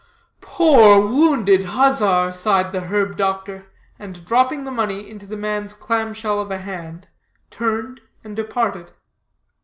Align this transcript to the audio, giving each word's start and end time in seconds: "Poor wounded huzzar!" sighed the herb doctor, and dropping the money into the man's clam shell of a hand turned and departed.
"Poor 0.41 0.99
wounded 0.99 1.63
huzzar!" 1.63 2.33
sighed 2.33 2.71
the 2.71 2.79
herb 2.81 3.15
doctor, 3.17 3.67
and 3.99 4.25
dropping 4.25 4.63
the 4.63 4.71
money 4.71 5.07
into 5.07 5.27
the 5.27 5.37
man's 5.37 5.75
clam 5.75 6.11
shell 6.11 6.41
of 6.41 6.49
a 6.49 6.57
hand 6.57 7.07
turned 7.51 8.01
and 8.23 8.35
departed. 8.35 8.89